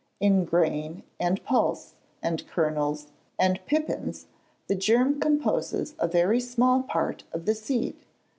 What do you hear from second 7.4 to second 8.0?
the seed.